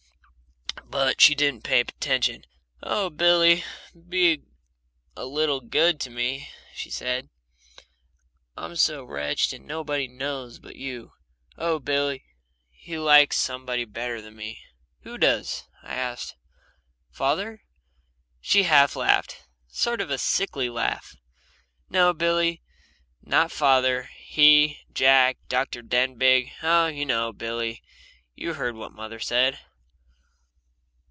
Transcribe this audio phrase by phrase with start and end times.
[0.89, 2.43] But she didn't pay attention.
[2.83, 3.63] "Oh, Billy,
[4.09, 4.43] be
[5.15, 7.29] a little good to me!" she said.
[8.57, 11.13] "I'm so wretched, and nobody knows but you.
[11.57, 12.25] Oh, Billy
[12.71, 14.59] he likes somebody better than me!"
[15.03, 16.35] "Who does?" I asked.
[17.09, 17.61] "Father?"
[18.41, 21.15] She half laughed, a sort of sickly laugh.
[21.89, 22.61] "No, Billy.
[23.21, 25.81] Not father he Jack Dr.
[25.83, 26.51] Denbigh.
[26.61, 27.31] Oh, you know.
[27.31, 27.81] Billy!
[28.35, 29.57] You heard what mother said."